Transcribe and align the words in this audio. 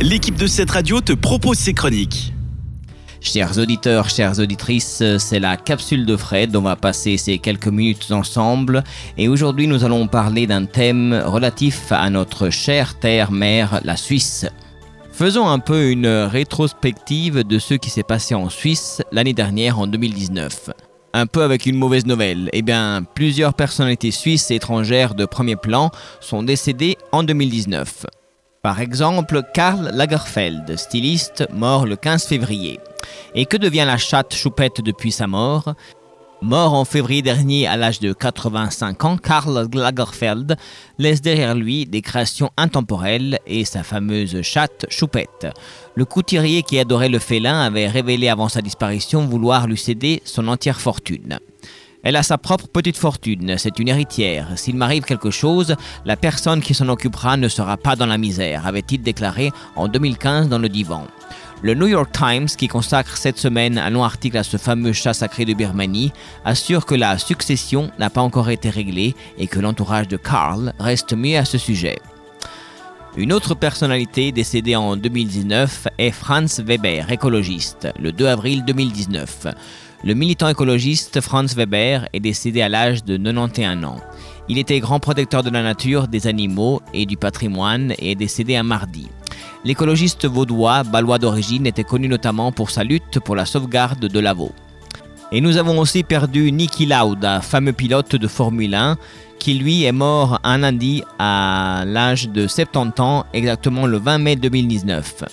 l'équipe 0.00 0.36
de 0.36 0.46
cette 0.46 0.70
radio 0.70 1.00
te 1.00 1.12
propose 1.12 1.58
ses 1.58 1.74
chroniques. 1.74 2.32
Chers 3.20 3.58
auditeurs, 3.58 4.08
chères 4.08 4.38
auditrices, 4.38 5.02
c'est 5.18 5.40
la 5.40 5.58
capsule 5.58 6.06
de 6.06 6.16
Fred. 6.16 6.56
On 6.56 6.62
va 6.62 6.74
passer 6.74 7.18
ces 7.18 7.38
quelques 7.38 7.68
minutes 7.68 8.10
ensemble. 8.10 8.82
Et 9.18 9.28
aujourd'hui, 9.28 9.66
nous 9.66 9.84
allons 9.84 10.06
parler 10.06 10.46
d'un 10.46 10.64
thème 10.64 11.22
relatif 11.26 11.92
à 11.92 12.08
notre 12.08 12.48
chère 12.48 12.98
terre-mère, 12.98 13.80
la 13.84 13.96
Suisse. 13.96 14.46
Faisons 15.12 15.46
un 15.46 15.58
peu 15.58 15.90
une 15.90 16.06
rétrospective 16.06 17.44
de 17.44 17.58
ce 17.58 17.74
qui 17.74 17.90
s'est 17.90 18.02
passé 18.02 18.34
en 18.34 18.48
Suisse 18.48 19.02
l'année 19.12 19.34
dernière 19.34 19.78
en 19.78 19.86
2019. 19.86 20.70
Un 21.12 21.26
peu 21.26 21.42
avec 21.42 21.66
une 21.66 21.76
mauvaise 21.76 22.06
nouvelle. 22.06 22.48
Eh 22.54 22.62
bien, 22.62 23.02
plusieurs 23.14 23.52
personnalités 23.52 24.12
suisses 24.12 24.50
et 24.50 24.54
étrangères 24.54 25.14
de 25.14 25.26
premier 25.26 25.56
plan 25.56 25.90
sont 26.20 26.42
décédées 26.42 26.96
en 27.12 27.22
2019. 27.22 28.06
Par 28.62 28.82
exemple, 28.82 29.40
Karl 29.54 29.90
Lagerfeld, 29.94 30.76
styliste, 30.76 31.48
mort 31.50 31.86
le 31.86 31.96
15 31.96 32.26
février. 32.26 32.78
Et 33.34 33.46
que 33.46 33.56
devient 33.56 33.84
la 33.86 33.96
chatte 33.96 34.34
Choupette 34.34 34.82
depuis 34.82 35.12
sa 35.12 35.26
mort? 35.26 35.74
Mort 36.42 36.74
en 36.74 36.84
février 36.84 37.22
dernier 37.22 37.66
à 37.66 37.78
l'âge 37.78 38.00
de 38.00 38.12
85 38.12 39.04
ans, 39.04 39.16
Karl 39.16 39.66
Lagerfeld 39.72 40.56
laisse 40.98 41.22
derrière 41.22 41.54
lui 41.54 41.86
des 41.86 42.02
créations 42.02 42.50
intemporelles 42.58 43.38
et 43.46 43.64
sa 43.64 43.82
fameuse 43.82 44.42
chatte 44.42 44.84
Choupette. 44.90 45.46
Le 45.94 46.04
couturier 46.04 46.62
qui 46.62 46.78
adorait 46.78 47.08
le 47.08 47.18
félin 47.18 47.62
avait 47.62 47.88
révélé 47.88 48.28
avant 48.28 48.50
sa 48.50 48.60
disparition 48.60 49.26
vouloir 49.26 49.68
lui 49.68 49.78
céder 49.78 50.20
son 50.26 50.48
entière 50.48 50.82
fortune. 50.82 51.38
Elle 52.02 52.16
a 52.16 52.22
sa 52.22 52.38
propre 52.38 52.66
petite 52.66 52.96
fortune, 52.96 53.56
c'est 53.58 53.78
une 53.78 53.88
héritière. 53.88 54.48
S'il 54.56 54.76
m'arrive 54.76 55.04
quelque 55.04 55.30
chose, 55.30 55.76
la 56.06 56.16
personne 56.16 56.62
qui 56.62 56.72
s'en 56.72 56.88
occupera 56.88 57.36
ne 57.36 57.48
sera 57.48 57.76
pas 57.76 57.94
dans 57.94 58.06
la 58.06 58.16
misère, 58.16 58.66
avait-il 58.66 59.02
déclaré 59.02 59.52
en 59.76 59.86
2015 59.86 60.48
dans 60.48 60.58
le 60.58 60.70
divan. 60.70 61.06
Le 61.62 61.74
New 61.74 61.88
York 61.88 62.10
Times, 62.12 62.46
qui 62.46 62.68
consacre 62.68 63.18
cette 63.18 63.38
semaine 63.38 63.76
un 63.76 63.90
long 63.90 64.02
article 64.02 64.38
à 64.38 64.44
ce 64.44 64.56
fameux 64.56 64.94
chat 64.94 65.12
sacré 65.12 65.44
de 65.44 65.52
Birmanie, 65.52 66.10
assure 66.46 66.86
que 66.86 66.94
la 66.94 67.18
succession 67.18 67.90
n'a 67.98 68.08
pas 68.08 68.22
encore 68.22 68.48
été 68.48 68.70
réglée 68.70 69.14
et 69.36 69.46
que 69.46 69.60
l'entourage 69.60 70.08
de 70.08 70.16
Karl 70.16 70.72
reste 70.78 71.12
mieux 71.12 71.36
à 71.36 71.44
ce 71.44 71.58
sujet. 71.58 71.98
Une 73.16 73.32
autre 73.32 73.56
personnalité 73.56 74.30
décédée 74.30 74.76
en 74.76 74.96
2019 74.96 75.88
est 75.98 76.12
Franz 76.12 76.62
Weber, 76.62 77.10
écologiste, 77.10 77.88
le 77.98 78.12
2 78.12 78.26
avril 78.26 78.64
2019. 78.64 79.48
Le 80.04 80.14
militant 80.14 80.48
écologiste 80.48 81.20
Franz 81.20 81.56
Weber 81.56 82.08
est 82.12 82.20
décédé 82.20 82.62
à 82.62 82.68
l'âge 82.68 83.02
de 83.02 83.16
91 83.16 83.84
ans. 83.84 84.00
Il 84.48 84.58
était 84.58 84.78
grand 84.78 85.00
protecteur 85.00 85.42
de 85.42 85.50
la 85.50 85.62
nature, 85.62 86.06
des 86.06 86.28
animaux 86.28 86.82
et 86.94 87.04
du 87.04 87.16
patrimoine 87.16 87.94
et 87.98 88.12
est 88.12 88.14
décédé 88.14 88.54
un 88.54 88.62
mardi. 88.62 89.08
L'écologiste 89.64 90.26
vaudois, 90.26 90.84
balois 90.84 91.18
d'origine, 91.18 91.66
était 91.66 91.84
connu 91.84 92.06
notamment 92.06 92.52
pour 92.52 92.70
sa 92.70 92.84
lutte 92.84 93.18
pour 93.18 93.34
la 93.34 93.44
sauvegarde 93.44 94.06
de 94.06 94.20
l'Avaux. 94.20 94.52
Et 95.32 95.40
nous 95.40 95.58
avons 95.58 95.78
aussi 95.78 96.02
perdu 96.02 96.50
Niki 96.50 96.86
Lauda, 96.86 97.40
fameux 97.40 97.72
pilote 97.72 98.16
de 98.16 98.26
Formule 98.26 98.74
1, 98.74 98.96
qui 99.38 99.54
lui 99.54 99.84
est 99.84 99.92
mort 99.92 100.40
un 100.42 100.58
lundi 100.58 101.04
à 101.20 101.84
l'âge 101.86 102.28
de 102.28 102.48
70 102.48 103.00
ans, 103.00 103.24
exactement 103.32 103.86
le 103.86 103.98
20 103.98 104.18
mai 104.18 104.34
2019. 104.34 105.24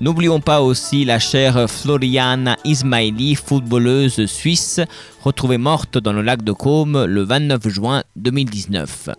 N'oublions 0.00 0.40
pas 0.40 0.62
aussi 0.62 1.04
la 1.04 1.18
chère 1.18 1.68
Floriana 1.68 2.56
Ismaili, 2.64 3.34
footballeuse 3.34 4.26
suisse, 4.26 4.80
retrouvée 5.24 5.58
morte 5.58 5.98
dans 5.98 6.12
le 6.12 6.22
lac 6.22 6.42
de 6.44 6.52
Côme 6.52 7.04
le 7.04 7.22
29 7.22 7.68
juin 7.68 8.02
2019. 8.14 9.10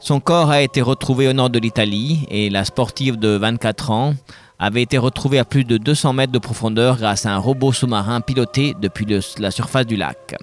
Son 0.00 0.20
corps 0.20 0.50
a 0.50 0.62
été 0.62 0.80
retrouvé 0.80 1.28
au 1.28 1.34
nord 1.34 1.50
de 1.50 1.58
l'Italie 1.58 2.24
et 2.30 2.48
la 2.48 2.64
sportive 2.64 3.18
de 3.18 3.36
24 3.36 3.90
ans 3.90 4.14
avait 4.58 4.82
été 4.82 4.98
retrouvée 4.98 5.38
à 5.38 5.44
plus 5.44 5.64
de 5.64 5.76
200 5.76 6.12
mètres 6.12 6.32
de 6.32 6.38
profondeur 6.38 6.96
grâce 6.96 7.26
à 7.26 7.32
un 7.32 7.38
robot 7.38 7.72
sous-marin 7.72 8.20
piloté 8.20 8.74
depuis 8.80 9.06
la 9.38 9.50
surface 9.50 9.86
du 9.86 9.96
lac. 9.96 10.36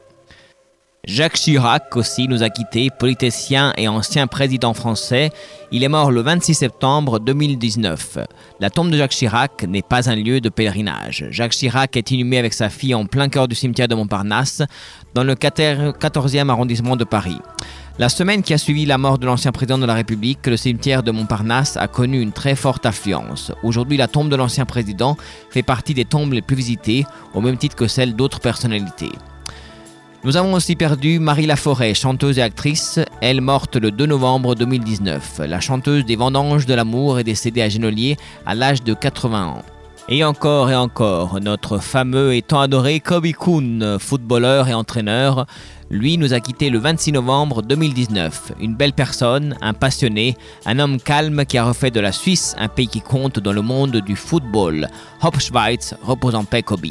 Jacques 1.08 1.36
Chirac 1.36 1.96
aussi 1.98 2.28
nous 2.28 2.42
a 2.42 2.50
quittés, 2.50 2.90
politicien 2.90 3.74
et 3.78 3.88
ancien 3.88 4.26
président 4.26 4.74
français. 4.74 5.30
Il 5.72 5.84
est 5.84 5.88
mort 5.88 6.10
le 6.10 6.22
26 6.22 6.56
septembre 6.56 7.20
2019. 7.20 8.18
La 8.60 8.72
tombe 8.72 8.90
de 8.90 8.98
Jacques 8.98 9.12
Chirac 9.12 9.64
n'est 9.68 9.84
pas 9.84 10.10
un 10.10 10.16
lieu 10.16 10.42
de 10.42 10.50
pèlerinage. 10.50 11.26
Jacques 11.30 11.52
Chirac 11.52 11.96
est 11.96 12.10
inhumé 12.10 12.40
avec 12.40 12.54
sa 12.54 12.70
fille 12.70 12.96
en 12.96 13.06
plein 13.06 13.30
cœur 13.30 13.48
du 13.48 13.54
cimetière 13.54 13.88
de 13.88 13.94
Montparnasse, 13.94 14.64
dans 15.14 15.24
le 15.24 15.36
14e 15.36 16.50
arrondissement 16.50 16.96
de 16.96 17.04
Paris. 17.04 17.38
La 17.98 18.10
semaine 18.10 18.44
qui 18.44 18.54
a 18.54 18.58
suivi 18.58 18.86
la 18.86 18.98
mort 18.98 19.20
de 19.20 19.26
l'ancien 19.26 19.54
président 19.54 19.78
de 19.78 19.86
la 19.86 19.94
République, 19.94 20.46
le 20.48 20.58
cimetière 20.58 21.02
de 21.02 21.12
Montparnasse 21.12 21.78
a 21.78 21.88
connu 21.88 22.20
une 22.20 22.34
très 22.34 22.58
forte 22.58 22.86
affluence. 22.86 23.54
Aujourd'hui, 23.64 23.96
la 23.96 24.10
tombe 24.10 24.28
de 24.28 24.36
l'ancien 24.36 24.66
président 24.66 25.16
fait 25.50 25.64
partie 25.64 25.94
des 25.94 26.04
tombes 26.04 26.34
les 26.34 26.42
plus 26.42 26.58
visitées, 26.58 27.06
au 27.34 27.40
même 27.40 27.56
titre 27.56 27.78
que 27.78 27.88
celle 27.88 28.14
d'autres 28.14 28.42
personnalités. 28.42 29.14
Nous 30.26 30.36
avons 30.36 30.56
aussi 30.56 30.76
perdu 30.76 31.20
Marie 31.20 31.46
Laforêt, 31.46 31.94
chanteuse 31.94 32.38
et 32.38 32.42
actrice, 32.42 33.00
elle 33.22 33.40
morte 33.40 33.78
le 33.78 33.92
2 33.92 34.08
novembre 34.08 34.56
2019. 34.56 35.40
La 35.48 35.62
chanteuse 35.62 36.04
des 36.04 36.18
Vendanges 36.18 36.66
de 36.66 36.74
l'amour 36.74 37.20
est 37.20 37.24
décédée 37.24 37.62
à 37.62 37.70
Genolier 37.70 38.18
à 38.46 38.56
l'âge 38.56 38.84
de 38.84 38.94
80 38.94 39.46
ans. 39.46 39.64
Et 40.08 40.24
encore 40.24 40.70
et 40.70 40.76
encore, 40.76 41.40
notre 41.42 41.80
fameux 41.80 42.36
et 42.36 42.44
tant 42.44 42.60
adoré 42.60 43.00
Kobe 43.00 43.32
Kuhn, 43.32 43.98
footballeur 44.00 44.68
et 44.68 44.74
entraîneur, 44.76 45.48
lui 45.90 46.20
nous 46.20 46.36
a 46.36 46.40
quittés 46.40 46.70
le 46.70 46.78
26 46.78 47.14
novembre 47.14 47.64
2019. 47.64 48.52
Une 48.60 48.76
belle 48.76 48.94
personne, 48.94 49.56
un 49.62 49.74
passionné, 49.74 50.38
un 50.68 50.78
homme 50.78 51.00
calme 51.00 51.44
qui 51.46 51.58
a 51.58 51.66
refait 51.66 51.90
de 51.90 52.00
la 52.00 52.12
Suisse 52.12 52.56
un 52.60 52.68
pays 52.68 52.88
qui 52.88 53.02
compte 53.02 53.40
dans 53.40 53.54
le 53.54 53.64
monde 53.64 53.96
du 53.96 54.16
football. 54.16 54.90
Hop 55.24 55.40
Schweiz, 55.40 55.96
repose 56.04 56.36
en 56.36 56.44
paix 56.44 56.62
Kobe. 56.62 56.86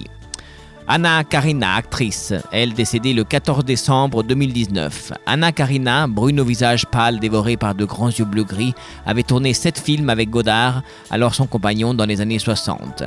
Anna 0.86 1.24
Karina, 1.24 1.76
actrice, 1.76 2.34
elle 2.52 2.74
décédée 2.74 3.14
le 3.14 3.24
14 3.24 3.64
décembre 3.64 4.22
2019. 4.22 5.12
Anna 5.24 5.50
Karina, 5.50 6.06
brune 6.06 6.40
au 6.40 6.44
visage 6.44 6.84
pâle 6.84 7.20
dévoré 7.20 7.56
par 7.56 7.74
de 7.74 7.86
grands 7.86 8.10
yeux 8.10 8.26
bleu-gris, 8.26 8.74
avait 9.06 9.22
tourné 9.22 9.54
sept 9.54 9.78
films 9.78 10.10
avec 10.10 10.28
Godard, 10.28 10.82
alors 11.10 11.34
son 11.34 11.46
compagnon 11.46 11.94
dans 11.94 12.04
les 12.04 12.20
années 12.20 12.38
60. 12.38 13.04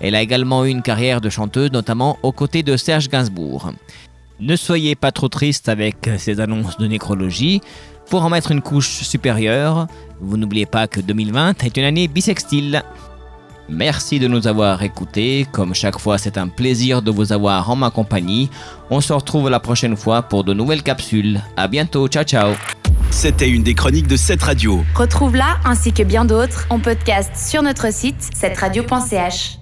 Elle 0.00 0.16
a 0.16 0.20
également 0.20 0.64
eu 0.64 0.70
une 0.70 0.82
carrière 0.82 1.20
de 1.20 1.30
chanteuse, 1.30 1.70
notamment 1.70 2.18
aux 2.24 2.32
côtés 2.32 2.64
de 2.64 2.76
Serge 2.76 3.08
Gainsbourg. 3.08 3.70
Ne 4.40 4.56
soyez 4.56 4.96
pas 4.96 5.12
trop 5.12 5.28
triste 5.28 5.68
avec 5.68 6.10
ces 6.18 6.40
annonces 6.40 6.76
de 6.78 6.88
nécrologie. 6.88 7.60
Pour 8.10 8.24
en 8.24 8.30
mettre 8.30 8.50
une 8.50 8.62
couche 8.62 9.02
supérieure, 9.04 9.86
vous 10.20 10.36
n'oubliez 10.36 10.66
pas 10.66 10.88
que 10.88 11.00
2020 11.00 11.62
est 11.62 11.76
une 11.76 11.84
année 11.84 12.08
bisextile. 12.08 12.82
Merci 13.72 14.18
de 14.18 14.28
nous 14.28 14.46
avoir 14.46 14.82
écoutés. 14.82 15.46
Comme 15.50 15.74
chaque 15.74 15.98
fois, 15.98 16.18
c'est 16.18 16.36
un 16.36 16.48
plaisir 16.48 17.00
de 17.00 17.10
vous 17.10 17.32
avoir 17.32 17.70
en 17.70 17.76
ma 17.76 17.90
compagnie. 17.90 18.50
On 18.90 19.00
se 19.00 19.12
retrouve 19.12 19.48
la 19.48 19.60
prochaine 19.60 19.96
fois 19.96 20.22
pour 20.22 20.44
de 20.44 20.52
nouvelles 20.52 20.82
capsules. 20.82 21.40
À 21.56 21.68
bientôt. 21.68 22.06
Ciao, 22.08 22.24
ciao. 22.24 22.52
C'était 23.10 23.48
une 23.48 23.62
des 23.62 23.74
chroniques 23.74 24.08
de 24.08 24.16
cette 24.16 24.42
radio. 24.42 24.84
Retrouve-la 24.94 25.58
ainsi 25.64 25.92
que 25.92 26.02
bien 26.02 26.24
d'autres 26.24 26.66
en 26.70 26.80
podcast 26.80 27.32
sur 27.36 27.62
notre 27.62 27.92
site 27.92 28.30
cette 28.34 28.58
radio.ch. 28.58 29.61